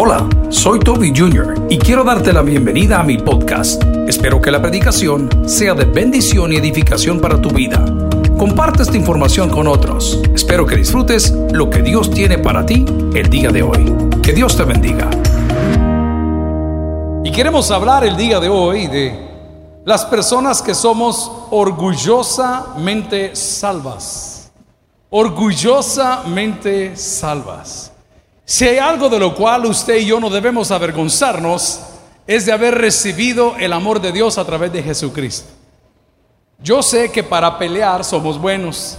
[0.00, 1.66] Hola, soy Toby Jr.
[1.68, 3.82] y quiero darte la bienvenida a mi podcast.
[4.06, 7.84] Espero que la predicación sea de bendición y edificación para tu vida.
[8.38, 10.22] Comparte esta información con otros.
[10.32, 13.92] Espero que disfrutes lo que Dios tiene para ti el día de hoy.
[14.22, 15.10] Que Dios te bendiga.
[17.24, 19.18] Y queremos hablar el día de hoy de
[19.84, 24.52] las personas que somos orgullosamente salvas.
[25.10, 27.87] Orgullosamente salvas.
[28.50, 31.80] Si hay algo de lo cual usted y yo no debemos avergonzarnos,
[32.26, 35.50] es de haber recibido el amor de Dios a través de Jesucristo.
[36.58, 38.96] Yo sé que para pelear somos buenos.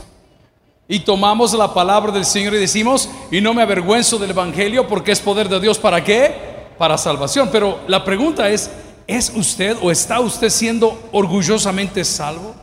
[0.87, 5.13] Y tomamos la palabra del Señor y decimos, y no me avergüenzo del Evangelio porque
[5.13, 6.31] es poder de Dios para qué?
[6.77, 7.49] Para salvación.
[7.51, 8.69] Pero la pregunta es,
[9.07, 12.53] ¿es usted o está usted siendo orgullosamente salvo?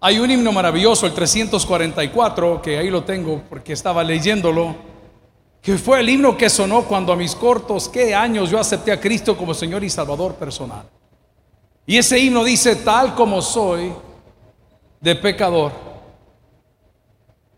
[0.00, 4.89] Hay un himno maravilloso, el 344, que ahí lo tengo porque estaba leyéndolo
[5.62, 9.00] que fue el himno que sonó cuando a mis cortos, ¿qué años yo acepté a
[9.00, 10.88] Cristo como Señor y Salvador personal?
[11.86, 13.92] Y ese himno dice, tal como soy
[15.00, 15.72] de pecador,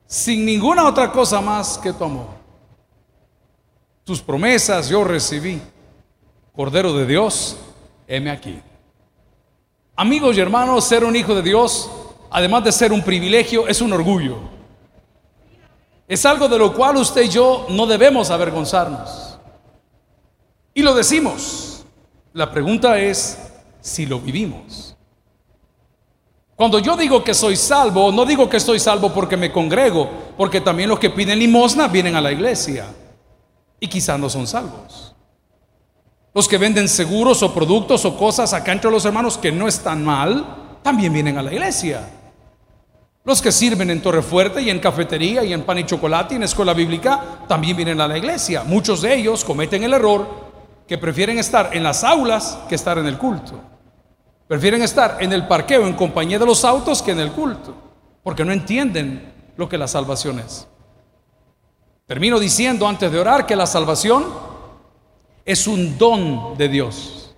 [0.06, 2.26] sin ninguna otra cosa más que tu amor.
[4.04, 5.60] Tus promesas yo recibí,
[6.54, 7.56] Cordero de Dios,
[8.06, 8.60] heme aquí.
[9.94, 11.90] Amigos y hermanos, ser un hijo de Dios,
[12.30, 14.38] además de ser un privilegio, es un orgullo.
[16.12, 19.38] Es algo de lo cual usted y yo no debemos avergonzarnos.
[20.74, 21.86] Y lo decimos.
[22.34, 23.38] La pregunta es
[23.80, 24.94] si lo vivimos.
[26.54, 30.60] Cuando yo digo que soy salvo, no digo que estoy salvo porque me congrego, porque
[30.60, 32.84] también los que piden limosna vienen a la iglesia
[33.80, 35.14] y quizás no son salvos.
[36.34, 40.04] Los que venden seguros o productos o cosas acá entre los hermanos que no están
[40.04, 42.06] mal, también vienen a la iglesia.
[43.24, 46.36] Los que sirven en Torre Fuerte y en cafetería y en pan y chocolate y
[46.38, 48.64] en escuela bíblica también vienen a la iglesia.
[48.64, 50.26] Muchos de ellos cometen el error
[50.88, 53.60] que prefieren estar en las aulas que estar en el culto.
[54.48, 57.74] Prefieren estar en el parqueo en compañía de los autos que en el culto,
[58.24, 60.66] porque no entienden lo que la salvación es.
[62.06, 64.24] Termino diciendo antes de orar que la salvación
[65.44, 67.34] es un don de Dios.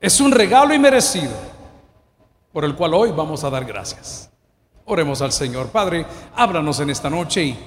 [0.00, 1.32] Es un regalo inmerecido
[2.52, 4.33] por el cual hoy vamos a dar gracias.
[4.86, 5.68] Oremos al Señor.
[5.68, 7.58] Padre, háblanos en esta noche y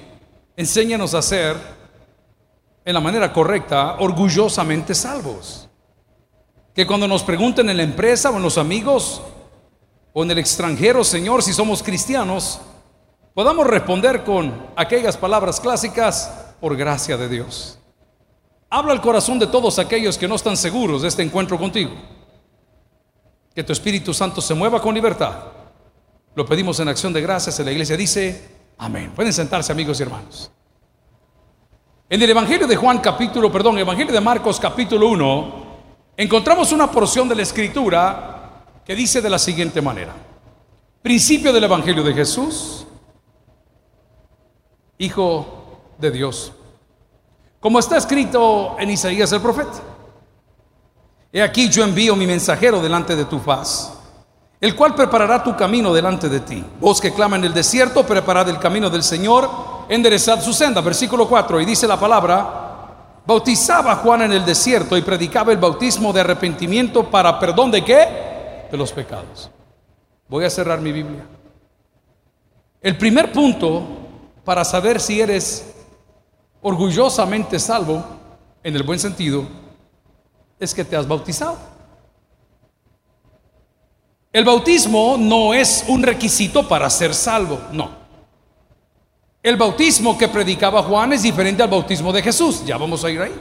[0.56, 1.56] enséñanos a ser
[2.84, 5.68] en la manera correcta, orgullosamente salvos.
[6.74, 9.20] Que cuando nos pregunten en la empresa o en los amigos
[10.12, 12.60] o en el extranjero, Señor, si somos cristianos,
[13.34, 17.78] podamos responder con aquellas palabras clásicas, por gracia de Dios.
[18.70, 21.92] Habla al corazón de todos aquellos que no están seguros de este encuentro contigo.
[23.54, 25.57] Que tu Espíritu Santo se mueva con libertad
[26.38, 27.58] lo pedimos en acción de gracias.
[27.58, 29.10] En la iglesia dice, amén.
[29.10, 30.52] Pueden sentarse amigos y hermanos.
[32.08, 35.66] En el Evangelio de Juan capítulo, perdón, Evangelio de Marcos capítulo 1,
[36.16, 40.14] encontramos una porción de la escritura que dice de la siguiente manera.
[41.02, 42.86] Principio del Evangelio de Jesús,
[44.96, 46.52] Hijo de Dios.
[47.58, 49.82] Como está escrito en Isaías el profeta.
[51.32, 53.97] He aquí yo envío mi mensajero delante de tu faz
[54.60, 56.64] el cual preparará tu camino delante de ti.
[56.80, 59.48] Vos que clama en el desierto, preparad el camino del Señor,
[59.88, 60.80] enderezad su senda.
[60.80, 66.12] Versículo 4, y dice la palabra, bautizaba Juan en el desierto y predicaba el bautismo
[66.12, 68.68] de arrepentimiento para perdón de qué?
[68.70, 69.50] De los pecados.
[70.28, 71.24] Voy a cerrar mi Biblia.
[72.80, 73.82] El primer punto
[74.44, 75.74] para saber si eres
[76.62, 78.02] orgullosamente salvo,
[78.62, 79.44] en el buen sentido,
[80.58, 81.56] es que te has bautizado.
[84.32, 87.90] El bautismo no es un requisito para ser salvo, no.
[89.42, 93.22] El bautismo que predicaba Juan es diferente al bautismo de Jesús, ya vamos a ir
[93.22, 93.34] ahí.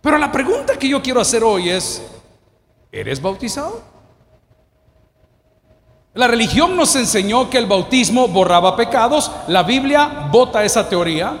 [0.00, 2.02] Pero la pregunta que yo quiero hacer hoy es,
[2.92, 3.82] ¿eres bautizado?
[6.14, 11.36] La religión nos enseñó que el bautismo borraba pecados, la Biblia vota esa teoría.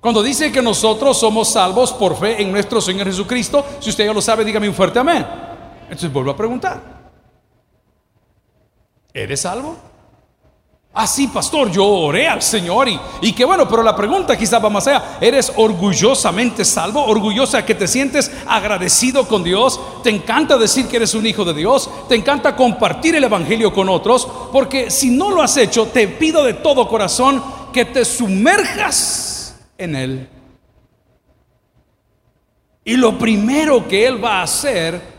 [0.00, 4.12] Cuando dice que nosotros somos salvos por fe en nuestro Señor Jesucristo, si usted ya
[4.12, 5.24] lo sabe, dígame un fuerte amén.
[5.84, 6.97] Entonces vuelvo a preguntar.
[9.12, 9.76] ¿Eres salvo?
[11.00, 14.58] Ah, sí, pastor, yo oré al Señor y, y que bueno, pero la pregunta quizá
[14.58, 15.18] va más allá.
[15.20, 17.04] ¿Eres orgullosamente salvo?
[17.04, 19.78] ¿Orgullosa que te sientes agradecido con Dios?
[20.02, 21.88] ¿Te encanta decir que eres un hijo de Dios?
[22.08, 24.26] ¿Te encanta compartir el Evangelio con otros?
[24.50, 29.94] Porque si no lo has hecho, te pido de todo corazón que te sumerjas en
[29.94, 30.28] Él.
[32.84, 35.17] Y lo primero que Él va a hacer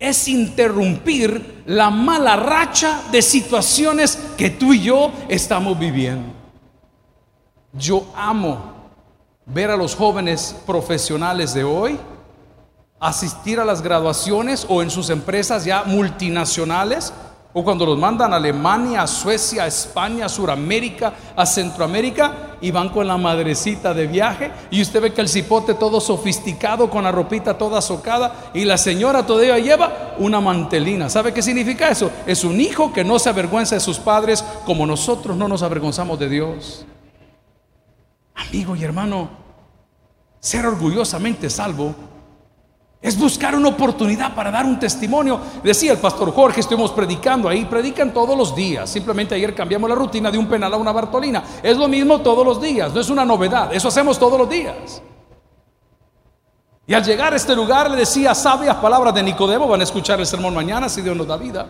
[0.00, 6.32] es interrumpir la mala racha de situaciones que tú y yo estamos viviendo.
[7.72, 8.74] Yo amo,
[9.46, 11.98] ver a los jóvenes profesionales de hoy
[13.00, 17.12] asistir a las graduaciones o en sus empresas ya multinacionales
[17.52, 22.70] o cuando los mandan a Alemania, a Suecia, a España, a Suramérica, a Centroamérica y
[22.70, 27.02] van con la madrecita de viaje y usted ve que el cipote todo sofisticado con
[27.02, 31.08] la ropita toda socada y la señora todavía lleva una mantelina.
[31.08, 32.10] ¿Sabe qué significa eso?
[32.26, 36.18] Es un hijo que no se avergüenza de sus padres como nosotros no nos avergonzamos
[36.18, 36.86] de Dios.
[38.34, 39.28] Amigo y hermano,
[40.38, 41.94] ser orgullosamente salvo
[43.02, 45.40] es buscar una oportunidad para dar un testimonio.
[45.64, 48.90] Decía el pastor Jorge, estuvimos predicando ahí, predican todos los días.
[48.90, 51.42] Simplemente ayer cambiamos la rutina de un penal a una Bartolina.
[51.62, 55.02] Es lo mismo todos los días, no es una novedad, eso hacemos todos los días.
[56.86, 60.20] Y al llegar a este lugar le decía sabias palabras de Nicodemo, van a escuchar
[60.20, 61.68] el sermón mañana si Dios nos da vida.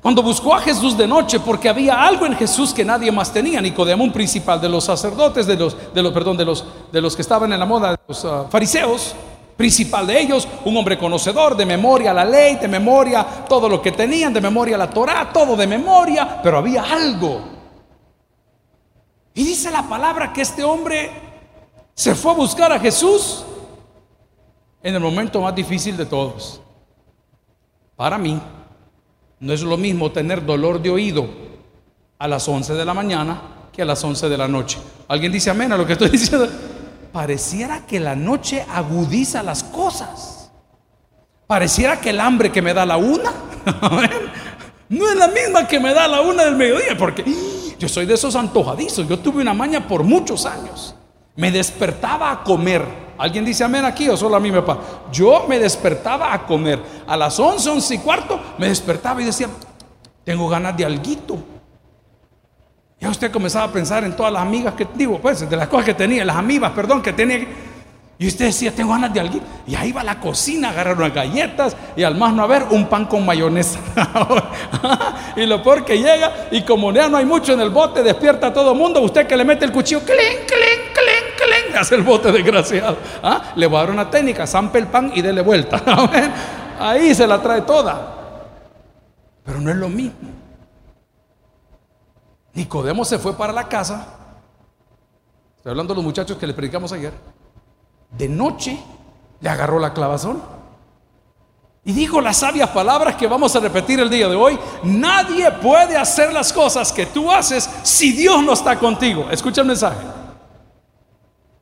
[0.00, 3.60] Cuando buscó a Jesús de noche, porque había algo en Jesús que nadie más tenía,
[3.60, 7.14] Nicodemo, un principal de los sacerdotes, de los, de los, perdón, de los, de los
[7.14, 9.14] que estaban en la moda, de los ah, fariseos,
[9.58, 13.92] principal de ellos, un hombre conocedor, de memoria la ley, de memoria todo lo que
[13.92, 17.42] tenían, de memoria la Torah, todo de memoria, pero había algo.
[19.34, 21.10] Y dice la palabra que este hombre
[21.94, 23.44] se fue a buscar a Jesús
[24.82, 26.62] en el momento más difícil de todos.
[27.96, 28.40] Para mí,
[29.40, 31.28] no es lo mismo tener dolor de oído
[32.18, 33.42] a las 11 de la mañana
[33.72, 34.78] que a las 11 de la noche.
[35.08, 36.48] ¿Alguien dice amén a lo que estoy diciendo?
[37.12, 40.50] Pareciera que la noche agudiza las cosas.
[41.46, 43.32] Pareciera que el hambre que me da la una
[44.88, 47.24] no es la misma que me da la una del mediodía, porque
[47.78, 49.08] yo soy de esos antojadizos.
[49.08, 50.94] Yo tuve una maña por muchos años.
[51.34, 52.84] Me despertaba a comer.
[53.20, 54.80] ¿Alguien dice amén aquí o solo a mí me pasa?
[55.12, 56.80] Yo me despertaba a comer.
[57.06, 59.46] A las 11, 11 y cuarto me despertaba y decía,
[60.24, 61.36] tengo ganas de alguito.
[62.98, 65.84] Ya usted comenzaba a pensar en todas las amigas que, digo, pues, de las cosas
[65.84, 67.46] que tenía, las amigas, perdón, que tenía.
[68.18, 69.44] Y usted decía, tengo ganas de alguito.
[69.66, 72.64] Y ahí va a la cocina a agarrar unas galletas y al más no haber
[72.70, 73.80] un pan con mayonesa.
[75.36, 78.46] y lo peor que llega y como ya no hay mucho en el bote, despierta
[78.46, 79.02] a todo mundo.
[79.02, 80.69] Usted que le mete el cuchillo, clink, clink
[81.80, 82.96] hace el bote desgraciado.
[83.22, 83.52] ¿Ah?
[83.56, 85.82] Le voy a dar una técnica, zampe el pan y dele vuelta.
[86.78, 88.16] Ahí se la trae toda.
[89.44, 90.30] Pero no es lo mismo.
[92.54, 94.06] Nicodemo se fue para la casa.
[95.56, 97.12] Estoy hablando de los muchachos que le predicamos ayer.
[98.10, 98.78] De noche
[99.40, 100.42] le agarró la clavazón.
[101.82, 104.58] Y dijo las sabias palabras que vamos a repetir el día de hoy.
[104.82, 109.28] Nadie puede hacer las cosas que tú haces si Dios no está contigo.
[109.30, 110.20] Escucha el mensaje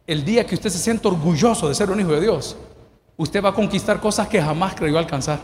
[0.08, 2.56] el día que usted se sienta orgulloso de ser un hijo de Dios,
[3.18, 5.38] usted va a conquistar cosas que jamás creyó alcanzar.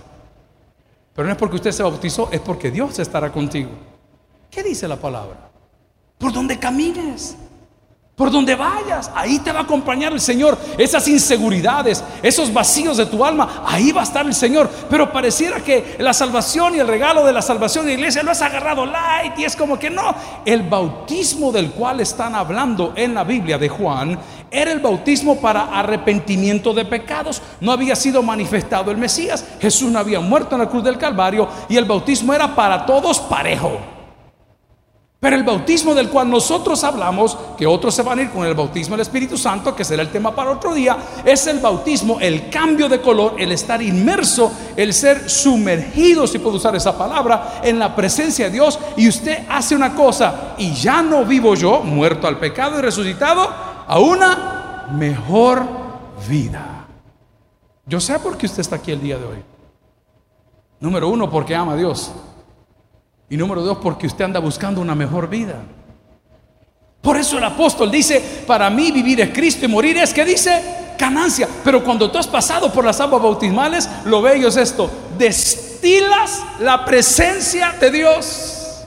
[1.15, 3.69] Pero no es porque usted se bautizó, es porque Dios estará contigo.
[4.51, 5.51] ¿Qué dice la palabra?
[6.17, 7.37] Por donde camines.
[8.17, 10.57] Por donde vayas, ahí te va a acompañar el Señor.
[10.79, 14.71] Esas inseguridades, esos vacíos de tu alma, ahí va a estar el Señor.
[14.89, 18.31] Pero pareciera que la salvación y el regalo de la salvación de la iglesia lo
[18.31, 20.15] has agarrado light y es como que no.
[20.45, 24.17] El bautismo del cual están hablando en la Biblia de Juan
[24.55, 27.43] era el bautismo para arrepentimiento de pecados.
[27.61, 29.45] No había sido manifestado el Mesías.
[29.61, 33.19] Jesús no había muerto en la cruz del Calvario y el bautismo era para todos
[33.19, 33.79] parejo.
[35.25, 38.53] Pero el bautismo del cual nosotros hablamos, que otros se van a ir con el
[38.53, 42.51] bautismo del Espíritu Santo, que será el tema para otro día, es el bautismo, el
[42.51, 47.79] cambio de color, el estar inmerso, el ser sumergido, si puedo usar esa palabra, en
[47.79, 48.79] la presencia de Dios.
[48.99, 53.74] Y usted hace una cosa, y ya no vivo yo, muerto al pecado y resucitado,
[53.87, 55.67] a una mejor
[56.29, 56.87] vida.
[57.87, 59.43] Yo sé por qué usted está aquí el día de hoy.
[60.81, 62.13] Número uno, porque ama a Dios.
[63.29, 65.63] Y número dos, porque usted anda buscando una mejor vida.
[67.01, 70.95] Por eso el apóstol dice, para mí vivir es Cristo y morir es que dice
[70.99, 71.49] ganancia.
[71.63, 76.85] Pero cuando tú has pasado por las aguas bautismales, lo bello es esto, destilas la
[76.85, 78.87] presencia de Dios.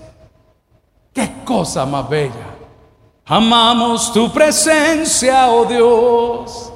[1.14, 2.47] Qué cosa más bella.
[3.28, 6.74] Amamos tu presencia, oh Dios.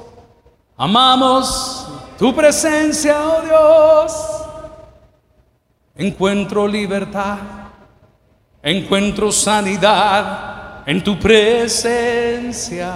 [0.76, 4.32] Amamos tu presencia, oh Dios
[5.94, 7.38] encuentro libertad,
[8.62, 12.94] encuentro sanidad en tu presencia,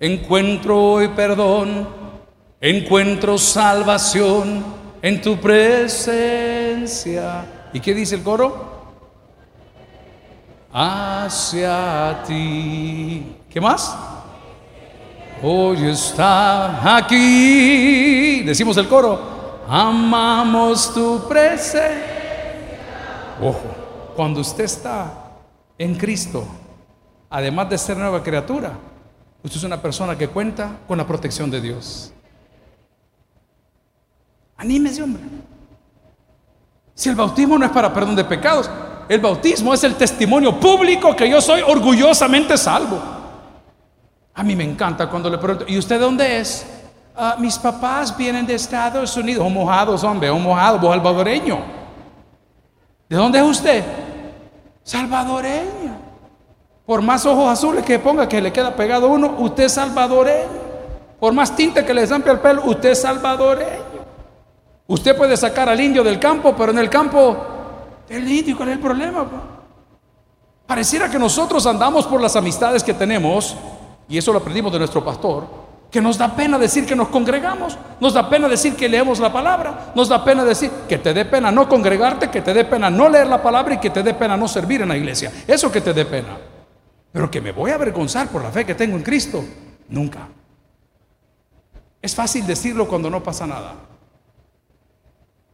[0.00, 1.88] encuentro hoy perdón,
[2.60, 4.64] encuentro salvación
[5.02, 6.24] en tu presencia.
[7.72, 8.75] ¿Y qué dice el coro?
[10.78, 13.34] Hacia ti.
[13.48, 13.96] ¿Qué más?
[15.42, 18.42] Hoy está aquí.
[18.42, 19.36] Decimos el coro
[19.68, 21.96] amamos tu presencia.
[23.40, 23.62] Ojo,
[24.14, 25.12] cuando usted está
[25.78, 26.46] en Cristo,
[27.28, 28.72] además de ser nueva criatura,
[29.42, 32.12] usted es una persona que cuenta con la protección de Dios.
[34.56, 35.22] Anímese, hombre.
[36.94, 38.70] Si el bautismo no es para perdón de pecados,
[39.08, 43.00] el bautismo es el testimonio público que yo soy orgullosamente salvo.
[44.34, 46.66] A mí me encanta cuando le pregunto, ¿y usted de dónde es?
[47.16, 51.58] Ah, mis papás vienen de Estados Unidos, o mojados, hombre, o mojado, vos salvadoreño.
[53.08, 53.84] ¿De dónde es usted?
[54.82, 55.96] Salvadoreño.
[56.84, 60.66] Por más ojos azules que ponga que le queda pegado uno, usted es salvadoreño.
[61.18, 64.04] Por más tinte que le zampe al pelo, usted es salvadoreño.
[64.86, 67.55] Usted puede sacar al indio del campo, pero en el campo
[68.08, 69.26] el indio, ¿cuál es el problema?
[70.66, 73.56] Pareciera que nosotros andamos por las amistades que tenemos,
[74.08, 75.46] y eso lo aprendimos de nuestro pastor,
[75.90, 79.32] que nos da pena decir que nos congregamos, nos da pena decir que leemos la
[79.32, 82.90] palabra, nos da pena decir que te dé pena no congregarte, que te dé pena
[82.90, 85.32] no leer la palabra y que te dé pena no servir en la iglesia.
[85.46, 86.36] Eso que te dé pena.
[87.12, 89.44] Pero que me voy a avergonzar por la fe que tengo en Cristo,
[89.88, 90.28] nunca.
[92.02, 93.74] Es fácil decirlo cuando no pasa nada.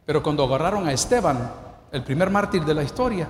[0.05, 1.51] Pero cuando agarraron a Esteban,
[1.93, 3.29] el primer mártir de la historia,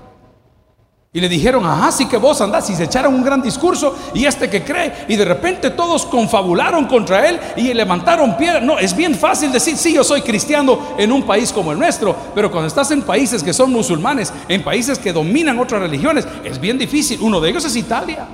[1.15, 4.25] y le dijeron, ajá, sí que vos andás, y se echaron un gran discurso, y
[4.25, 8.61] este que cree, y de repente todos confabularon contra él y levantaron piedra.
[8.61, 12.15] No, es bien fácil decir, sí, yo soy cristiano en un país como el nuestro,
[12.33, 16.59] pero cuando estás en países que son musulmanes, en países que dominan otras religiones, es
[16.59, 17.19] bien difícil.
[17.21, 18.25] Uno de ellos es Italia.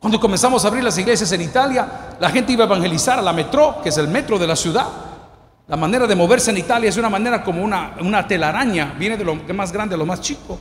[0.00, 3.32] Cuando comenzamos a abrir las iglesias en Italia, la gente iba a evangelizar a la
[3.32, 5.11] metro, que es el metro de la ciudad.
[5.72, 9.24] La manera de moverse en Italia es una manera como una, una telaraña, viene de
[9.24, 10.60] lo más grande a lo más chico.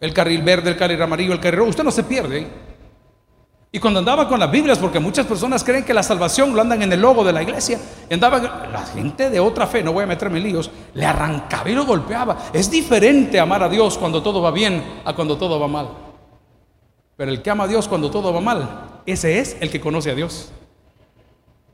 [0.00, 2.46] El carril verde, el carril amarillo, el carril rojo, usted no se pierde.
[3.70, 6.80] Y cuando andaba con las Biblias, porque muchas personas creen que la salvación lo andan
[6.80, 8.38] en el logo de la iglesia, y andaba,
[8.72, 11.84] la gente de otra fe, no voy a meterme en líos, le arrancaba y lo
[11.84, 12.38] golpeaba.
[12.54, 15.90] Es diferente amar a Dios cuando todo va bien a cuando todo va mal.
[17.18, 20.10] Pero el que ama a Dios cuando todo va mal, ese es el que conoce
[20.10, 20.52] a Dios.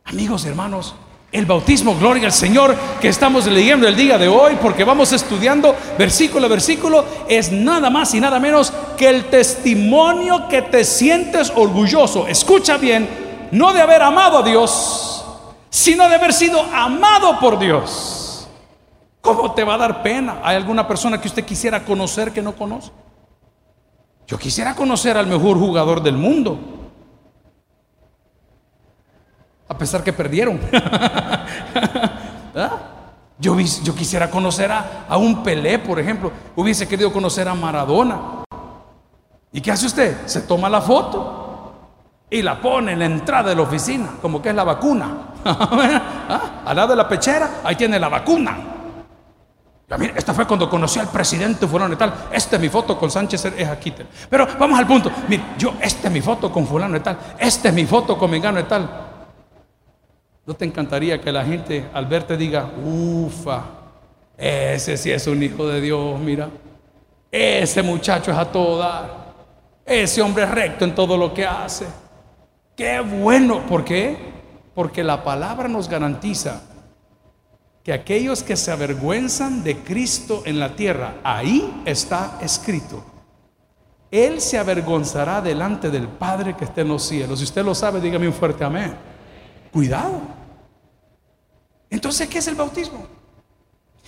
[0.03, 0.97] Amigos, hermanos,
[1.33, 5.75] el bautismo, gloria al Señor, que estamos leyendo el día de hoy, porque vamos estudiando
[5.99, 11.51] versículo a versículo, es nada más y nada menos que el testimonio que te sientes
[11.57, 12.27] orgulloso.
[12.27, 13.09] Escucha bien,
[13.51, 15.25] no de haber amado a Dios,
[15.71, 18.47] sino de haber sido amado por Dios.
[19.23, 20.41] ¿Cómo te va a dar pena?
[20.45, 22.91] ¿Hay alguna persona que usted quisiera conocer que no conoce?
[24.27, 26.72] Yo quisiera conocer al mejor jugador del mundo
[29.73, 30.61] a pesar que perdieron.
[32.55, 32.71] ¿Ah?
[33.39, 33.57] yo,
[33.97, 36.31] quisiera conocer a, un Pelé, por ejemplo.
[36.55, 38.45] Hubiese querido conocer a Maradona.
[39.51, 40.27] ¿Y qué hace usted?
[40.27, 41.73] Se toma la foto
[42.29, 45.33] y la pone en la entrada de la oficina, como que es la vacuna.
[45.45, 46.63] ¿Ah?
[46.67, 48.59] Al lado de la pechera, ahí tiene la vacuna.
[49.99, 52.13] mira, esta fue cuando conocí al presidente fulano y tal.
[52.31, 53.95] Esta es mi foto con Sánchez es aquí.
[54.29, 55.11] Pero vamos al punto.
[55.29, 57.17] Mire, yo, esta es mi foto con fulano y tal.
[57.39, 59.12] Esta es mi foto con Mengano y tal.
[60.45, 63.63] ¿No te encantaría que la gente al verte diga, ufa,
[64.37, 66.51] ese sí es un hijo de Dios, mira,
[67.31, 69.35] ese muchacho es a todo dar,
[69.87, 71.87] ese hombre es recto en todo lo que hace?
[72.75, 74.17] Qué bueno, ¿por qué?
[74.75, 76.63] Porque la palabra nos garantiza
[77.85, 83.05] que aquellos que se avergüenzan de Cristo en la tierra, ahí está escrito.
[84.11, 87.39] Él se avergonzará delante del Padre que esté en los cielos.
[87.39, 89.12] Si usted lo sabe, dígame un fuerte amén.
[89.73, 90.21] Cuidado.
[91.89, 93.07] Entonces, ¿qué es el bautismo?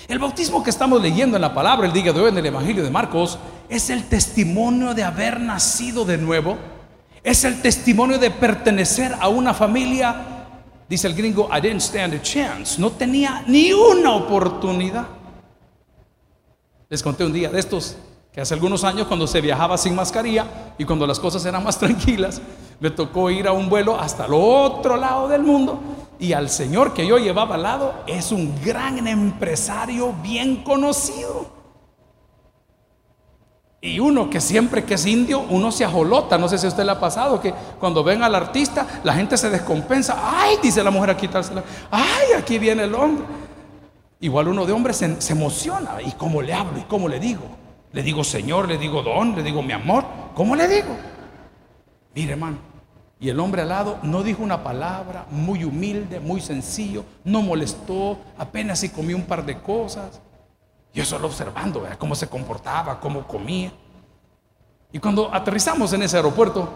[0.06, 2.82] El bautismo que estamos leyendo en la palabra el día de hoy en el Evangelio
[2.82, 6.58] de Marcos es el testimonio de haber nacido de nuevo,
[7.22, 10.46] es el testimonio de pertenecer a una familia,
[10.88, 15.06] dice el gringo, I didn't stand a chance, no tenía ni una oportunidad.
[16.90, 17.96] Les conté un día de estos
[18.34, 21.78] que hace algunos años cuando se viajaba sin mascarilla y cuando las cosas eran más
[21.78, 22.42] tranquilas,
[22.80, 25.78] me tocó ir a un vuelo hasta el otro lado del mundo
[26.18, 31.54] y al señor que yo llevaba al lado es un gran empresario bien conocido.
[33.80, 36.38] Y uno que siempre que es indio, uno se ajolota.
[36.38, 39.36] No sé si a usted le ha pasado que cuando ven al artista, la gente
[39.36, 40.16] se descompensa.
[40.24, 41.28] Ay, dice la mujer aquí,
[41.90, 43.26] ay, aquí viene el hombre.
[44.20, 46.00] Igual uno de hombre se emociona.
[46.00, 46.78] ¿Y cómo le hablo?
[46.78, 47.63] ¿Y cómo le digo?
[47.94, 50.04] Le digo Señor, le digo Don, le digo mi amor.
[50.34, 50.96] ¿Cómo le digo?
[52.12, 52.58] Mire, hermano.
[53.20, 58.18] Y el hombre al lado no dijo una palabra, muy humilde, muy sencillo, no molestó,
[58.36, 60.20] apenas si comió un par de cosas.
[60.92, 63.72] Yo solo observando cómo se comportaba, cómo comía.
[64.90, 66.68] Y cuando aterrizamos en ese aeropuerto,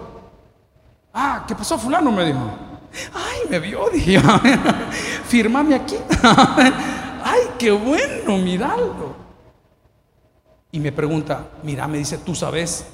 [1.13, 2.13] ah, ¿qué pasó fulano?
[2.13, 2.39] Me dijo.
[3.13, 4.21] Ay, me vio, dije,
[5.27, 5.97] firmame aquí.
[7.25, 9.28] Ay, qué bueno, mirarlo.
[10.71, 12.87] Y me pregunta, mira, me dice, ¿tú sabes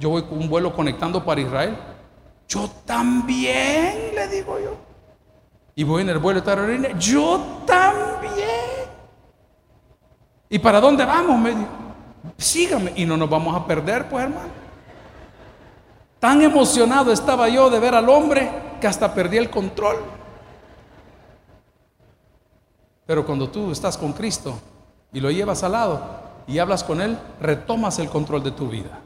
[0.00, 1.76] yo voy con un vuelo conectando para Israel.
[2.48, 4.74] Yo también, le digo yo.
[5.74, 6.88] Y voy en el vuelo de Carolina.
[6.98, 8.88] Yo también.
[10.48, 11.38] ¿Y para dónde vamos?
[11.38, 11.68] Me dijo.
[12.38, 12.92] Sígame.
[12.96, 14.60] Y no nos vamos a perder, pues hermano.
[16.18, 18.50] Tan emocionado estaba yo de ver al hombre
[18.80, 19.96] que hasta perdí el control.
[23.06, 24.58] Pero cuando tú estás con Cristo
[25.12, 29.00] y lo llevas al lado y hablas con Él, retomas el control de tu vida.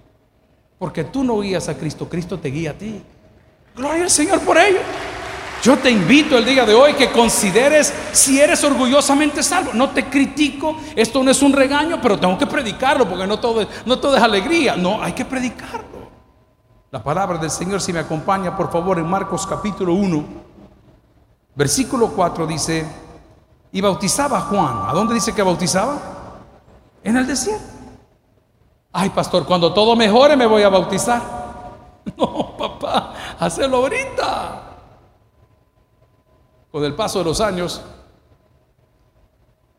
[0.79, 3.03] Porque tú no guías a Cristo, Cristo te guía a ti.
[3.77, 4.79] Gloria al Señor por ello.
[5.63, 9.73] Yo te invito el día de hoy que consideres si eres orgullosamente salvo.
[9.75, 13.67] No te critico, esto no es un regaño, pero tengo que predicarlo porque no todo,
[13.85, 14.77] no todo es alegría.
[14.77, 15.85] No, hay que predicarlo.
[16.91, 20.25] La palabra del Señor, si me acompaña, por favor, en Marcos capítulo 1,
[21.55, 22.87] versículo 4 dice,
[23.71, 24.89] y bautizaba a Juan.
[24.89, 26.14] ¿A dónde dice que bautizaba?
[27.05, 27.63] En el desierto.
[28.93, 31.45] Ay, pastor, cuando todo mejore me voy a bautizar.
[32.19, 34.77] No, papá, hazlo ahorita.
[36.71, 37.81] Con el paso de los años,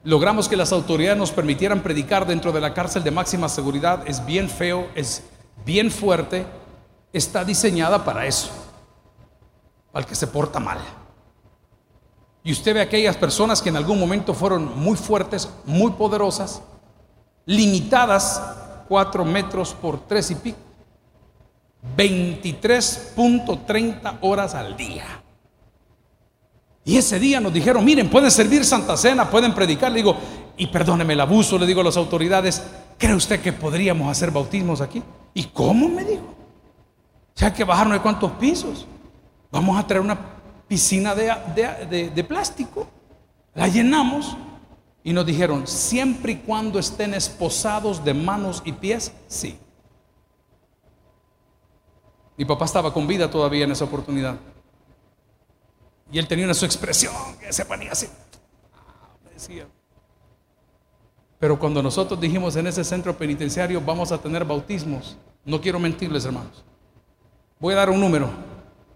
[0.03, 4.01] logramos que las autoridades nos permitieran predicar dentro de la cárcel de máxima seguridad.
[4.07, 5.23] Es bien feo, es
[5.63, 6.47] bien fuerte,
[7.13, 8.49] está diseñada para eso,
[9.91, 10.79] para el que se porta mal.
[12.43, 16.63] Y usted ve aquellas personas que en algún momento fueron muy fuertes, muy poderosas,
[17.45, 18.41] limitadas
[18.87, 20.65] cuatro metros por tres y pico
[21.97, 25.05] 23.30 horas al día.
[26.83, 29.91] Y ese día nos dijeron, miren, pueden servir Santa Cena, pueden predicar.
[29.91, 30.17] Le digo,
[30.57, 32.63] y perdóneme el abuso, le digo a las autoridades,
[32.97, 35.01] ¿cree usted que podríamos hacer bautismos aquí?
[35.33, 35.89] ¿Y cómo?
[35.89, 36.35] Me dijo.
[37.35, 38.85] Ya que bajaron de cuántos pisos.
[39.51, 40.17] Vamos a traer una
[40.67, 42.87] piscina de, de plástico.
[43.53, 44.35] La llenamos
[45.05, 49.59] y nos dijeron, siempre y cuando estén esposados de manos y pies, sí.
[52.35, 54.35] Mi papá estaba con vida todavía en esa oportunidad.
[56.11, 58.07] Y él tenía una su expresión que se ponía así.
[59.31, 59.67] decía.
[61.37, 66.25] Pero cuando nosotros dijimos en ese centro penitenciario vamos a tener bautismos, no quiero mentirles
[66.25, 66.65] hermanos.
[67.59, 68.27] Voy a dar un número.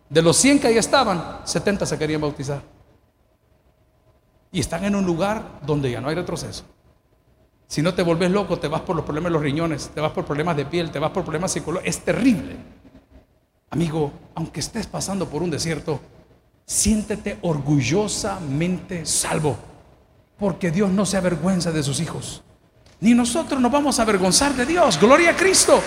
[0.10, 2.63] De los 100 que ahí estaban, 70 se querían bautizar.
[4.51, 6.63] Y están en un lugar donde ya no hay retroceso.
[7.67, 10.12] Si no te volvés loco, te vas por los problemas de los riñones, te vas
[10.12, 11.88] por problemas de piel, te vas por problemas psicológicos.
[11.88, 12.55] Es terrible.
[13.69, 15.99] Amigo, aunque estés pasando por un desierto,
[16.65, 19.55] siéntete orgullosamente salvo,
[20.39, 22.41] porque Dios no se avergüenza de sus hijos.
[23.01, 24.99] Ni nosotros nos vamos a avergonzar de Dios.
[24.99, 25.81] Gloria a Cristo.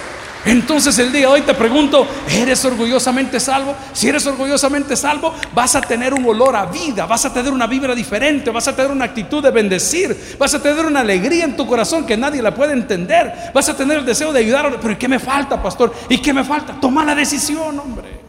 [0.44, 3.76] Entonces el día de hoy te pregunto, ¿eres orgullosamente salvo?
[3.92, 7.68] Si eres orgullosamente salvo, vas a tener un olor a vida, vas a tener una
[7.68, 11.56] vibra diferente, vas a tener una actitud de bendecir, vas a tener una alegría en
[11.56, 14.78] tu corazón que nadie la puede entender, vas a tener el deseo de ayudar.
[14.80, 15.94] Pero ¿y qué me falta, pastor?
[16.08, 16.74] ¿Y qué me falta?
[16.80, 18.20] Toma la decisión, hombre.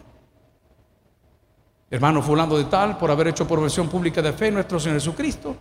[1.90, 5.56] Hermano fulano de tal, por haber hecho profesión pública de fe en nuestro Señor Jesucristo,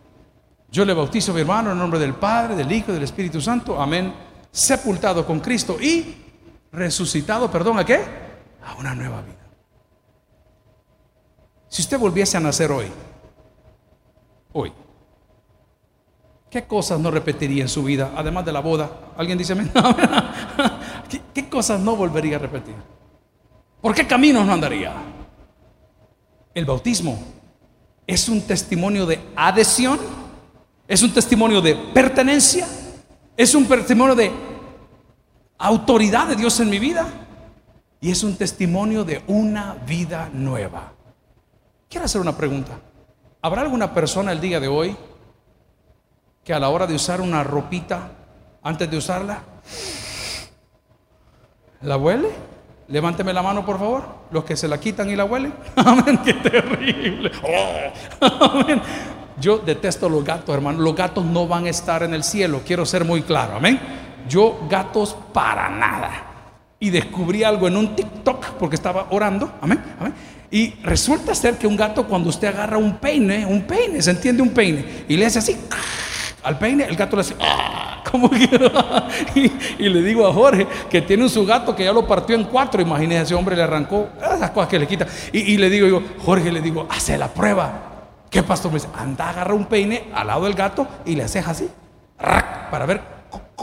[0.70, 3.40] yo le bautizo a mi hermano en nombre del Padre, del Hijo y del Espíritu
[3.40, 3.80] Santo.
[3.80, 4.12] Amén.
[4.50, 6.21] Sepultado con Cristo y
[6.72, 8.00] resucitado, perdón, ¿a qué?
[8.64, 9.36] A una nueva vida.
[11.68, 12.86] Si usted volviese a nacer hoy,
[14.52, 14.72] hoy,
[16.50, 18.90] ¿qué cosas no repetiría en su vida, además de la boda?
[19.16, 19.54] ¿Alguien dice,
[21.08, 22.74] ¿Qué, ¿qué cosas no volvería a repetir?
[23.80, 24.92] ¿Por qué caminos no andaría?
[26.54, 27.18] El bautismo
[28.06, 29.98] es un testimonio de adhesión,
[30.86, 32.66] es un testimonio de pertenencia,
[33.36, 34.51] es un testimonio de
[35.62, 37.06] autoridad de Dios en mi vida
[38.00, 40.92] y es un testimonio de una vida nueva.
[41.88, 42.72] Quiero hacer una pregunta.
[43.40, 44.96] ¿Habrá alguna persona el día de hoy
[46.42, 48.10] que a la hora de usar una ropita,
[48.62, 49.38] antes de usarla,
[51.82, 52.28] la huele?
[52.88, 54.02] Levánteme la mano, por favor.
[54.32, 55.54] Los que se la quitan y la huelen.
[55.76, 57.30] Amén, qué terrible.
[57.44, 58.64] Oh,
[59.40, 60.80] Yo detesto los gatos, hermano.
[60.80, 62.62] Los gatos no van a estar en el cielo.
[62.66, 63.56] Quiero ser muy claro.
[63.56, 64.01] Amén.
[64.28, 66.10] Yo gatos para nada.
[66.78, 69.52] Y descubrí algo en un TikTok porque estaba orando.
[69.60, 69.80] Amén.
[70.50, 74.42] Y resulta ser que un gato cuando usted agarra un peine, un peine, se entiende
[74.42, 75.56] un peine, y le hace así
[76.42, 78.02] al peine, el gato le hace ¡ah!
[78.10, 78.30] como
[79.34, 82.44] y, le digo a Jorge que tiene un su gato que ya lo partió en
[82.44, 82.82] cuatro.
[82.82, 85.06] Imagínese, ese hombre le arrancó las cosas que le quita.
[85.32, 87.72] Y, le digo yo, Jorge, le digo, hace la prueba.
[88.28, 88.88] ¿Qué pastor me dice?
[88.94, 91.70] Anda, agarra un peine al lado del gato y le haces así,
[92.18, 93.00] para ver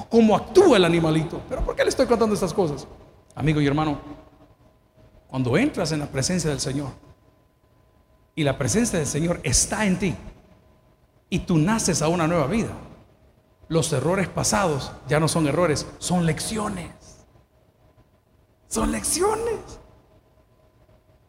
[0.09, 1.41] cómo actúa el animalito.
[1.47, 2.87] Pero ¿por qué le estoy contando estas cosas?
[3.35, 3.99] Amigo y hermano,
[5.27, 6.89] cuando entras en la presencia del Señor
[8.35, 10.15] y la presencia del Señor está en ti
[11.29, 12.71] y tú naces a una nueva vida,
[13.67, 16.89] los errores pasados ya no son errores, son lecciones.
[18.67, 19.79] Son lecciones.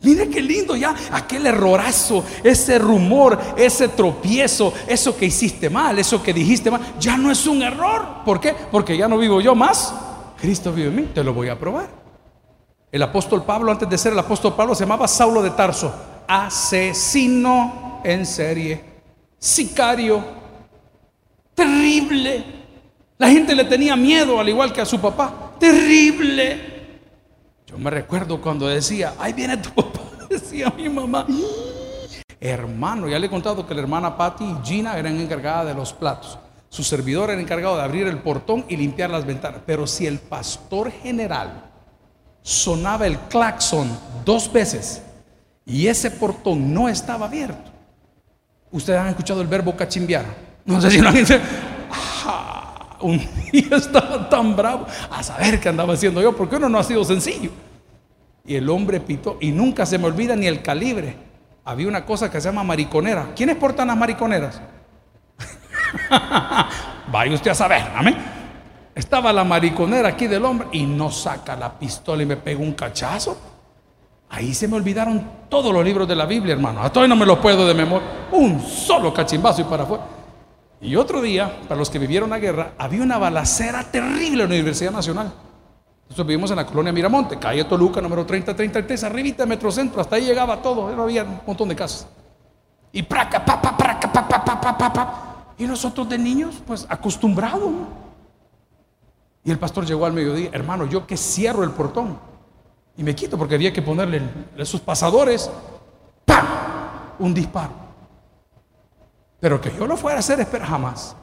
[0.02, 6.22] Mire qué lindo ya, aquel errorazo, ese rumor, ese tropiezo, eso que hiciste mal, eso
[6.22, 8.24] que dijiste mal, ya no es un error.
[8.24, 8.54] ¿Por qué?
[8.70, 9.92] Porque ya no vivo yo más.
[10.40, 11.88] Cristo vive en mí, te lo voy a probar.
[12.90, 15.92] El apóstol Pablo, antes de ser el apóstol Pablo, se llamaba Saulo de Tarso,
[16.26, 18.82] asesino en serie,
[19.38, 20.24] sicario,
[21.54, 22.42] terrible.
[23.18, 26.69] La gente le tenía miedo, al igual que a su papá, terrible.
[27.70, 31.26] Yo me recuerdo cuando decía, ahí viene tu papá, decía mi mamá.
[32.40, 35.92] Hermano, ya le he contado que la hermana Patty y Gina eran encargadas de los
[35.92, 36.38] platos.
[36.68, 39.60] Su servidor era encargado de abrir el portón y limpiar las ventanas.
[39.66, 41.64] Pero si el pastor general
[42.42, 43.90] sonaba el claxon
[44.24, 45.02] dos veces
[45.66, 47.70] y ese portón no estaba abierto,
[48.72, 50.24] ustedes han escuchado el verbo cachimbiar.
[50.64, 51.16] No sé si lo han.
[53.00, 53.18] Un
[53.52, 57.04] día estaba tan bravo a saber qué andaba haciendo yo, porque uno no ha sido
[57.04, 57.50] sencillo.
[58.44, 61.16] Y el hombre pitó, y nunca se me olvida ni el calibre.
[61.64, 63.32] Había una cosa que se llama mariconera.
[63.36, 64.60] ¿Quiénes portan las mariconeras?
[67.12, 68.16] Vaya usted a saber, amén.
[68.94, 72.72] Estaba la mariconera aquí del hombre y no saca la pistola y me pega un
[72.72, 73.38] cachazo.
[74.30, 76.82] Ahí se me olvidaron todos los libros de la Biblia, hermano.
[76.82, 78.06] A todos no me los puedo de memoria.
[78.32, 80.04] Un solo cachimbazo y para afuera.
[80.80, 84.54] Y otro día, para los que vivieron la guerra, había una balacera terrible en la
[84.54, 85.32] Universidad Nacional.
[86.04, 90.60] Nosotros vivimos en la colonia Miramonte, calle Toluca, número 3033, arribita Metrocentro, hasta ahí llegaba
[90.60, 92.08] todo, había un montón de casas.
[92.92, 96.86] Y praca, pa, pa, praca, pa, pa, pa, pa, pa, Y nosotros de niños, pues
[96.88, 97.70] acostumbrados.
[99.44, 102.18] Y el pastor llegó al mediodía, hermano, yo que cierro el portón
[102.96, 104.20] y me quito porque había que ponerle
[104.56, 105.50] esos pasadores,
[106.24, 106.46] ¡pam!
[107.18, 107.89] Un disparo.
[109.40, 111.16] Pero que yo lo fuera a hacer, espera jamás.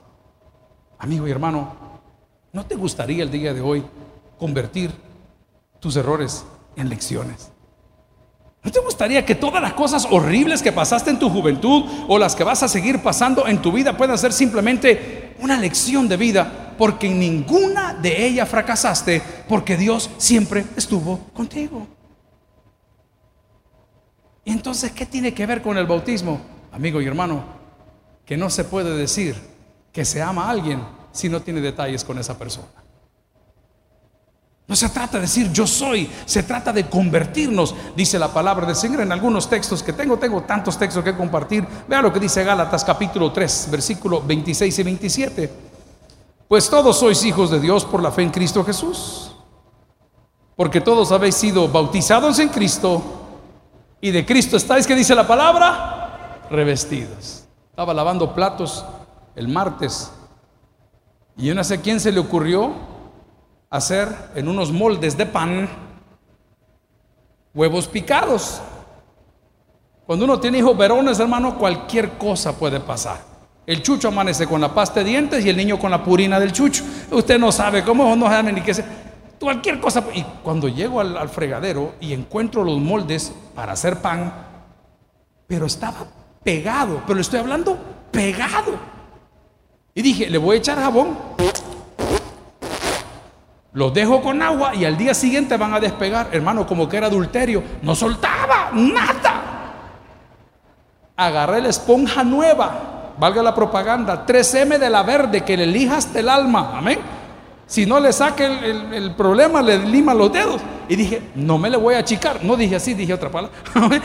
[0.97, 1.75] Amigo y hermano,
[2.51, 3.86] ¿no te gustaría el día de hoy
[4.39, 4.91] convertir
[5.80, 6.43] tus errores
[6.75, 7.51] en lecciones?
[8.63, 12.36] ¿No te gustaría que todas las cosas horribles que pasaste en tu juventud o las
[12.36, 16.73] que vas a seguir pasando en tu vida puedan ser simplemente una lección de vida?
[16.77, 21.88] Porque ninguna de ellas fracasaste, porque Dios siempre estuvo contigo.
[24.43, 26.41] ¿Y entonces qué tiene que ver con el bautismo?
[26.71, 27.56] Amigo y hermano,
[28.27, 29.35] que no se puede decir
[29.93, 32.67] que se ama a alguien si no tiene detalles con esa persona.
[34.67, 38.75] No se trata de decir yo soy, se trata de convertirnos, dice la palabra del
[38.75, 41.65] Señor en algunos textos que tengo, tengo tantos textos que compartir.
[41.87, 45.53] Vea lo que dice Gálatas capítulo 3, versículo 26 y 27.
[46.49, 49.31] Pues todos sois hijos de Dios por la fe en Cristo Jesús.
[50.57, 53.01] Porque todos habéis sido bautizados en Cristo
[54.01, 57.46] y de Cristo estáis, que dice la palabra, revestidos.
[57.77, 58.83] Estaba lavando platos
[59.35, 60.11] el martes
[61.37, 62.73] y yo no sé quién se le ocurrió
[63.69, 65.69] hacer en unos moldes de pan
[67.53, 68.63] huevos picados.
[70.07, 73.19] Cuando uno tiene hijos verones, hermano, cualquier cosa puede pasar.
[73.67, 76.53] El chucho amanece con la pasta de dientes y el niño con la purina del
[76.53, 76.83] chucho.
[77.11, 78.83] Usted no sabe cómo, no sabe ni qué sé.
[79.39, 80.03] Cualquier cosa.
[80.15, 84.33] Y cuando llego al, al fregadero y encuentro los moldes para hacer pan,
[85.45, 86.16] pero estaba
[86.47, 87.77] pegado, pero le estoy hablando
[88.10, 88.79] pegado.
[89.93, 91.17] Y dije, le voy a echar jabón,
[93.73, 96.29] los dejo con agua y al día siguiente van a despegar.
[96.31, 99.73] Hermano, como que era adulterio, no soltaba nada.
[101.17, 106.29] Agarré la esponja nueva, valga la propaganda, 3M de la verde, que le lijas el
[106.29, 106.99] alma, amén.
[107.67, 110.62] Si no le saque el, problema, le lima los dedos.
[110.88, 112.43] Y dije, no me le voy a achicar.
[112.43, 113.56] No dije así, dije otra palabra.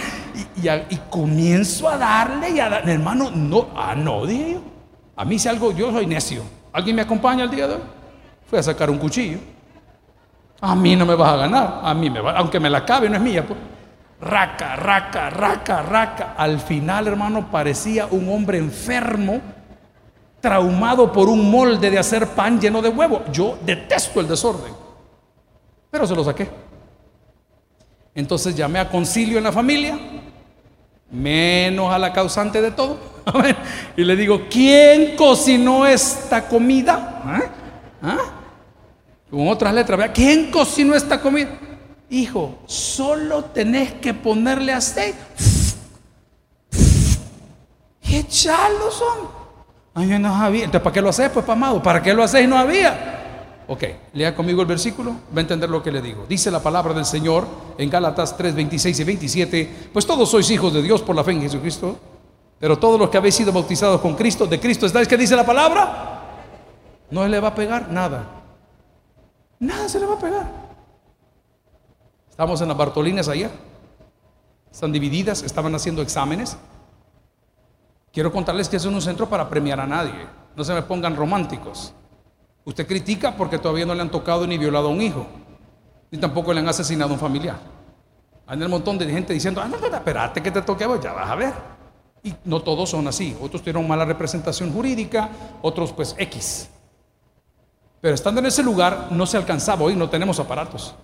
[0.91, 2.95] y, comienzo a darle y a darle.
[2.95, 4.63] Hermano, no, ah, no, dije yo.
[5.15, 6.43] A mí si algo, yo soy necio.
[6.73, 7.83] ¿Alguien me acompaña el día de hoy?
[8.51, 9.39] Fui a sacar un cuchillo.
[10.61, 11.81] A mí no me vas a ganar.
[11.85, 13.47] A mí me va, aunque me la cabe, no es mía.
[13.47, 13.59] Pues.
[14.21, 16.35] Raca, raca, raca, raca.
[16.37, 19.41] Al final, hermano, parecía un hombre enfermo
[20.43, 23.23] traumado por un molde de hacer pan lleno de huevo.
[23.33, 24.75] Yo detesto el desorden,
[25.91, 26.51] pero se lo saqué.
[28.15, 29.99] Entonces llamé a concilio en la familia,
[31.11, 32.99] menos a la causante de todo,
[33.97, 37.23] y le digo, ¿quién cocinó esta comida?
[37.25, 37.43] ¿Ah?
[38.03, 38.19] ¿Ah?
[39.31, 41.49] Con otras letras, ¿quién cocinó esta comida?
[42.11, 45.19] Hijo, solo tenés que ponerle aceite.
[48.05, 49.42] Y son.
[49.95, 50.47] Ay, no.
[50.47, 51.83] Entonces, ¿para qué lo haces, pues, amado?
[51.83, 53.21] ¿Para qué lo haces y no había?
[53.69, 56.27] Ok, lea conmigo el versículo, va a entender lo que le digo.
[56.29, 57.47] Dice la palabra del Señor
[57.79, 59.89] en Gálatas 3, 26 y 27.
[59.93, 61.99] Pues todos sois hijos de Dios por la fe en Jesucristo.
[62.59, 65.45] Pero todos los que habéis sido bautizados con Cristo, de Cristo estáis, ¿qué dice la
[65.45, 66.21] palabra?
[67.11, 68.25] No le va a pegar nada.
[69.59, 70.47] Nada se le va a pegar.
[72.31, 73.51] Estamos en las Bartolinas ayer.
[74.71, 76.57] Están divididas, estaban haciendo exámenes.
[78.13, 80.27] Quiero contarles que es un centro para premiar a nadie.
[80.55, 81.95] No se me pongan románticos.
[82.65, 85.27] Usted critica porque todavía no le han tocado ni violado a un hijo,
[86.11, 87.57] ni tampoco le han asesinado a un familiar.
[88.47, 91.31] Hay un montón de gente diciendo, ah, no, no, espérate que te toque ya vas
[91.31, 91.55] a ver.
[92.23, 93.37] Y no todos son así.
[93.41, 95.31] Otros tuvieron mala representación jurídica,
[95.63, 96.69] otros pues X.
[98.01, 100.95] Pero estando en ese lugar no se alcanzaba, hoy no tenemos aparatos.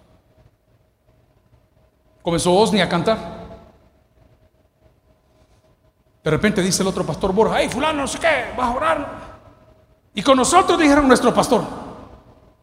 [2.23, 3.47] Comenzó Osni a cantar.
[6.22, 9.38] De repente dice el otro pastor Borja, hey fulano, no sé qué, vas a orar.
[10.14, 11.62] Y con nosotros dijeron nuestro pastor.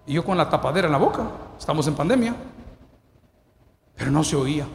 [0.05, 1.23] Y yo con la tapadera en la boca,
[1.57, 2.35] estamos en pandemia.
[3.95, 4.67] Pero no se oía.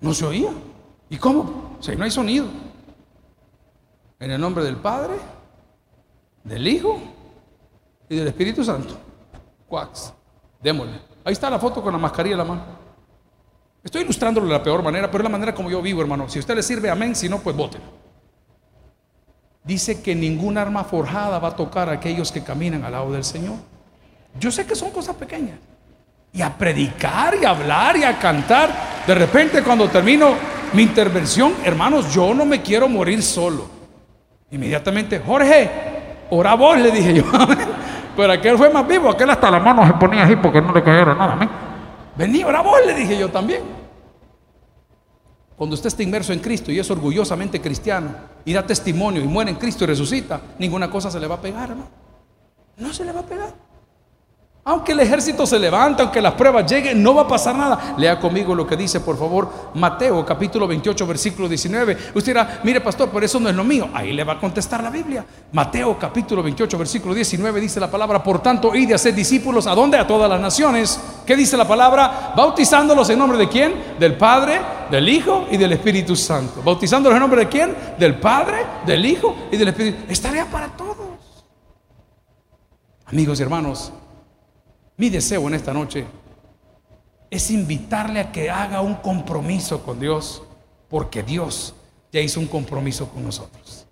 [0.00, 0.50] No se oía.
[1.10, 1.76] ¿Y cómo?
[1.80, 2.46] Si no hay sonido.
[4.18, 5.14] En el nombre del Padre,
[6.44, 6.98] del Hijo
[8.08, 8.94] y del Espíritu Santo.
[9.68, 10.12] Cuax.
[10.60, 10.98] Démosle.
[11.24, 12.62] Ahí está la foto con la mascarilla en la mano.
[13.82, 16.28] Estoy ilustrándolo de la peor manera, pero es la manera como yo vivo, hermano.
[16.28, 17.14] Si a usted le sirve, amén.
[17.14, 17.80] Si no, pues voten
[19.68, 23.22] dice que ningún arma forjada va a tocar a aquellos que caminan al lado del
[23.22, 23.56] Señor.
[24.40, 25.58] Yo sé que son cosas pequeñas.
[26.32, 28.70] Y a predicar y a hablar y a cantar.
[29.06, 30.32] De repente cuando termino
[30.72, 33.66] mi intervención, hermanos, yo no me quiero morir solo.
[34.50, 35.70] Inmediatamente, Jorge,
[36.30, 37.24] ora vos, le dije yo.
[38.16, 40.82] Pero aquel fue más vivo, aquel hasta la mano se ponía así porque no le
[40.82, 41.67] cayera nada.
[42.18, 43.62] Vení, ora vos, le dije yo también.
[45.56, 48.12] Cuando usted está inmerso en Cristo y es orgullosamente cristiano
[48.44, 51.40] y da testimonio y muere en Cristo y resucita, ninguna cosa se le va a
[51.40, 51.86] pegar, ¿no?
[52.76, 53.54] No se le va a pegar.
[54.68, 57.94] Aunque el ejército se levante, aunque las pruebas lleguen, no va a pasar nada.
[57.96, 61.96] Lea conmigo lo que dice, por favor, Mateo capítulo 28, versículo 19.
[62.14, 63.88] Usted dirá, mire pastor, por eso no es lo mío.
[63.94, 65.24] Ahí le va a contestar la Biblia.
[65.52, 69.74] Mateo capítulo 28, versículo 19 dice la palabra, por tanto, id de hacer discípulos, ¿a
[69.74, 69.96] dónde?
[69.96, 71.00] A todas las naciones.
[71.24, 72.34] ¿Qué dice la palabra?
[72.36, 73.72] Bautizándolos en nombre de quién?
[73.98, 76.60] Del Padre, del Hijo y del Espíritu Santo.
[76.62, 77.74] Bautizándolos en nombre de quién?
[77.98, 80.04] Del Padre, del Hijo y del Espíritu.
[80.10, 81.06] Es tarea para todos.
[83.06, 83.94] Amigos y hermanos,
[84.98, 86.04] mi deseo en esta noche
[87.30, 90.42] es invitarle a que haga un compromiso con Dios,
[90.88, 91.74] porque Dios
[92.12, 93.86] ya hizo un compromiso con nosotros.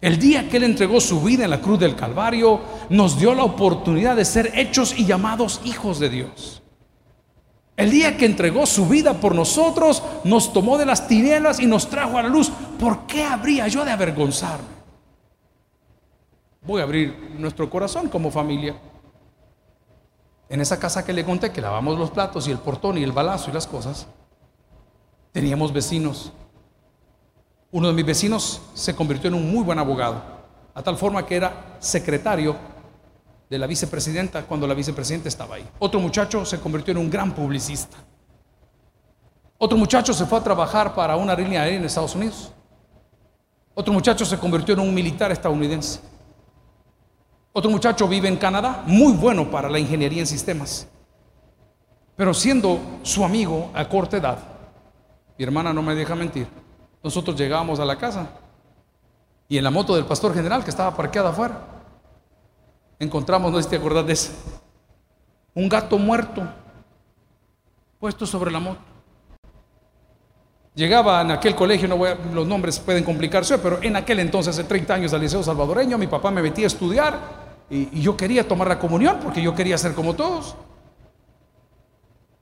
[0.00, 3.44] El día que Él entregó su vida en la cruz del Calvario, nos dio la
[3.44, 6.62] oportunidad de ser hechos y llamados hijos de Dios.
[7.76, 11.88] El día que entregó su vida por nosotros, nos tomó de las tinieblas y nos
[11.88, 12.50] trajo a la luz.
[12.78, 14.74] ¿Por qué habría yo de avergonzarme?
[16.62, 18.76] Voy a abrir nuestro corazón como familia.
[20.48, 23.12] En esa casa que le conté, que lavamos los platos y el portón y el
[23.12, 24.06] balazo y las cosas,
[25.32, 26.32] teníamos vecinos.
[27.70, 30.22] Uno de mis vecinos se convirtió en un muy buen abogado,
[30.74, 32.56] a tal forma que era secretario
[33.50, 35.68] de la vicepresidenta cuando la vicepresidenta estaba ahí.
[35.78, 37.96] Otro muchacho se convirtió en un gran publicista.
[39.58, 42.52] Otro muchacho se fue a trabajar para una línea aérea en Estados Unidos.
[43.74, 46.00] Otro muchacho se convirtió en un militar estadounidense.
[47.56, 50.88] Otro muchacho vive en Canadá, muy bueno para la ingeniería en sistemas.
[52.16, 54.38] Pero siendo su amigo a corta edad,
[55.38, 56.48] mi hermana no me deja mentir,
[57.00, 58.26] nosotros llegábamos a la casa
[59.48, 61.60] y en la moto del pastor general que estaba parqueada afuera,
[62.98, 64.32] encontramos, no sé si te acordás de eso,
[65.54, 66.42] un gato muerto
[68.00, 68.80] puesto sobre la moto.
[70.74, 74.58] Llegaba en aquel colegio, no voy a, los nombres pueden complicarse, pero en aquel entonces,
[74.58, 78.46] hace 30 años, al Liceo Salvadoreño, mi papá me metía a estudiar y, yo quería
[78.46, 80.56] tomar la comunión porque yo quería ser como todos.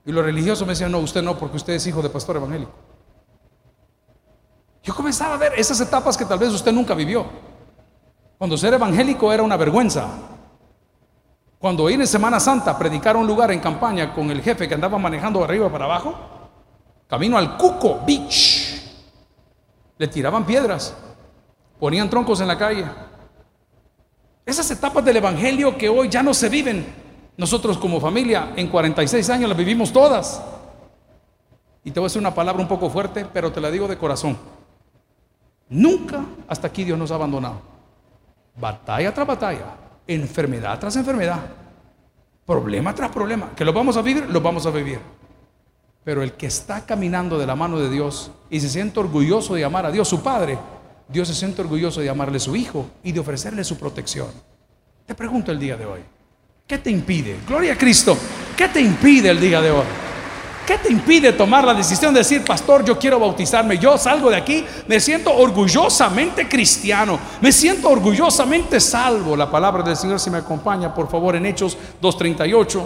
[0.05, 2.71] Y los religiosos me decían, no, usted no, porque usted es hijo de pastor evangélico.
[4.83, 7.25] Yo comenzaba a ver esas etapas que tal vez usted nunca vivió.
[8.37, 10.07] Cuando ser evangélico era una vergüenza.
[11.57, 14.97] Cuando ir en Semana Santa predicar un lugar en campaña con el jefe que andaba
[14.97, 16.13] manejando arriba para abajo,
[17.07, 18.81] camino al Cuco Beach,
[19.97, 20.93] le tiraban piedras,
[21.79, 22.85] ponían troncos en la calle,
[24.45, 26.85] esas etapas del Evangelio que hoy ya no se viven,
[27.37, 30.41] nosotros como familia en 46 años las vivimos todas.
[31.83, 33.97] Y te voy a decir una palabra un poco fuerte, pero te la digo de
[33.97, 34.37] corazón.
[35.69, 37.61] Nunca hasta aquí Dios nos ha abandonado.
[38.55, 39.65] Batalla tras batalla,
[40.05, 41.39] enfermedad tras enfermedad,
[42.45, 43.51] problema tras problema.
[43.55, 44.99] Que lo vamos a vivir, lo vamos a vivir.
[46.03, 49.63] Pero el que está caminando de la mano de Dios y se siente orgulloso de
[49.63, 50.57] amar a Dios, su Padre,
[51.13, 54.29] Dios se siente orgulloso de llamarle su hijo y de ofrecerle su protección.
[55.05, 55.99] Te pregunto el día de hoy,
[56.65, 57.37] ¿qué te impide?
[57.47, 58.17] Gloria a Cristo,
[58.57, 59.85] ¿qué te impide el día de hoy?
[60.65, 63.77] ¿Qué te impide tomar la decisión de decir, pastor, yo quiero bautizarme?
[63.77, 69.35] Yo salgo de aquí, me siento orgullosamente cristiano, me siento orgullosamente salvo.
[69.35, 72.81] La palabra del Señor, si me acompaña, por favor, en Hechos 2.38,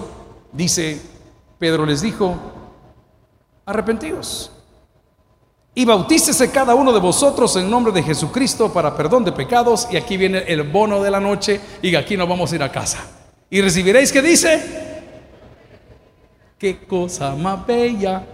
[0.51, 1.01] dice,
[1.57, 2.35] Pedro les dijo,
[3.65, 4.51] arrepentidos
[5.77, 9.87] y bautícese cada uno de vosotros en nombre de Jesucristo para perdón de pecados.
[9.91, 12.71] Y aquí viene el bono de la noche y aquí nos vamos a ir a
[12.71, 13.07] casa.
[13.47, 15.03] Y recibiréis que dice,
[16.57, 18.25] qué cosa más bella.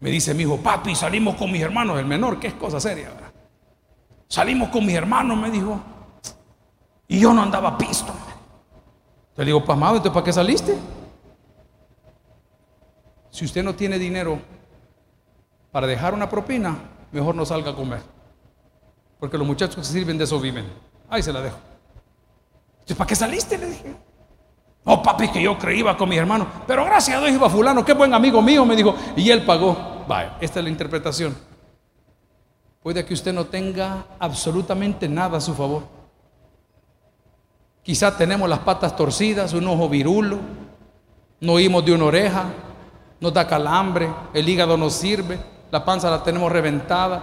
[0.00, 3.08] Me dice mi hijo, papi, salimos con mis hermanos, el menor, que es cosa seria.
[4.28, 5.80] Salimos con mis hermanos, me dijo.
[7.08, 8.12] Y yo no andaba pisto.
[9.34, 10.76] Le digo, pasmado, entonces ¿para qué saliste?
[13.30, 14.55] Si usted no tiene dinero
[15.76, 16.74] para dejar una propina,
[17.12, 18.00] mejor no salga a comer.
[19.20, 20.64] Porque los muchachos que sirven de eso viven.
[21.06, 21.58] Ahí se la dejo.
[22.96, 23.58] ¿Para qué saliste?
[23.58, 23.94] Le dije.
[24.84, 26.48] Oh, papi, que yo creía con mis hermanos.
[26.66, 28.96] Pero gracias a Dios iba fulano, qué buen amigo mío, me dijo.
[29.16, 29.76] Y él pagó.
[30.08, 31.36] Vaya, esta es la interpretación.
[32.82, 35.82] Puede que usted no tenga absolutamente nada a su favor.
[37.82, 40.38] Quizá tenemos las patas torcidas, un ojo virulo,
[41.38, 42.44] no oímos de una oreja,
[43.20, 47.20] nos da calambre, el hígado no sirve la panza la tenemos reventada.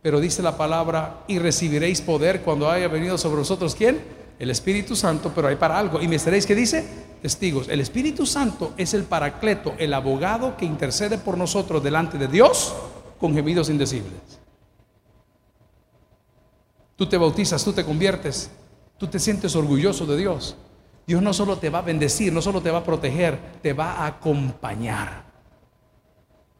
[0.00, 4.00] Pero dice la palabra, y recibiréis poder cuando haya venido sobre vosotros, ¿quién?
[4.38, 6.00] El Espíritu Santo, pero hay para algo.
[6.00, 6.88] Y me estaréis, ¿qué dice?
[7.20, 7.68] Testigos.
[7.68, 12.72] El Espíritu Santo es el paracleto, el abogado que intercede por nosotros delante de Dios
[13.18, 14.40] con gemidos indecibles.
[16.96, 18.50] Tú te bautizas, tú te conviertes,
[18.96, 20.56] tú te sientes orgulloso de Dios.
[21.06, 23.96] Dios no solo te va a bendecir, no solo te va a proteger, te va
[23.96, 25.29] a acompañar.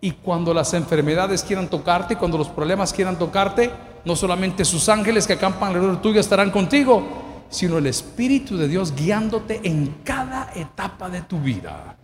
[0.01, 3.71] Y cuando las enfermedades quieran tocarte, cuando los problemas quieran tocarte,
[4.05, 7.03] no solamente sus ángeles que acampan alrededor tuyo estarán contigo,
[7.51, 11.97] sino el Espíritu de Dios guiándote en cada etapa de tu vida.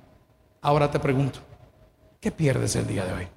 [0.60, 1.38] Ahora te pregunto,
[2.20, 3.28] ¿qué pierdes el día de hoy?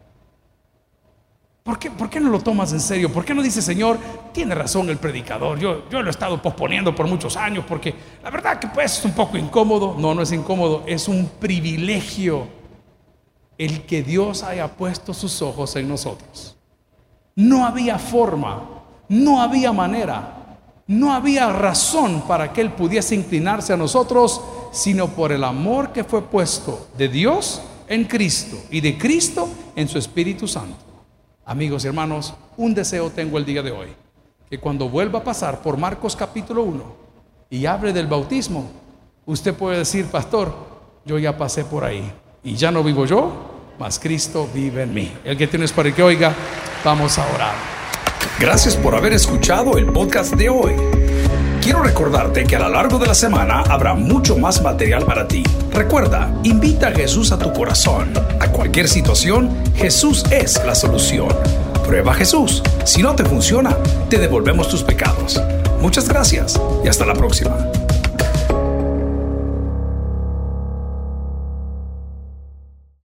[1.63, 3.13] ¿Por qué, ¿Por qué, no lo tomas en serio?
[3.13, 3.99] ¿Por qué no dices, Señor,
[4.33, 5.59] tiene razón el predicador?
[5.59, 7.93] Yo, yo lo he estado posponiendo por muchos años porque
[8.23, 9.95] la verdad que pues es un poco incómodo.
[9.97, 12.58] No, no es incómodo, es un privilegio
[13.59, 16.55] el que Dios haya puesto sus ojos en nosotros.
[17.35, 18.63] No había forma,
[19.09, 24.41] no había manera, no había razón para que Él pudiese inclinarse a nosotros,
[24.71, 29.89] sino por el amor que fue puesto de Dios en Cristo y de Cristo en
[29.89, 30.77] su Espíritu Santo.
[31.45, 33.89] Amigos y hermanos, un deseo tengo el día de hoy,
[34.49, 36.83] que cuando vuelva a pasar por Marcos capítulo 1
[37.49, 38.69] y hable del bautismo,
[39.25, 40.53] usted puede decir, pastor,
[41.03, 42.09] yo ya pasé por ahí
[42.43, 43.48] y ya no vivo yo,
[43.79, 45.11] mas Cristo vive en mí.
[45.23, 46.35] El que tienes para que oiga,
[46.83, 47.55] vamos a orar.
[48.37, 50.73] Gracias por haber escuchado el podcast de hoy.
[51.61, 55.43] Quiero recordarte que a lo largo de la semana habrá mucho más material para ti.
[55.71, 58.13] Recuerda, invita a Jesús a tu corazón.
[58.39, 61.29] A cualquier situación, Jesús es la solución.
[61.85, 62.61] Prueba Jesús.
[62.83, 63.75] Si no te funciona,
[64.09, 65.41] te devolvemos tus pecados.
[65.81, 67.55] Muchas gracias y hasta la próxima.